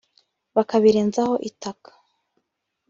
bakabirenzaho 0.55 1.33
itaka 1.49 1.91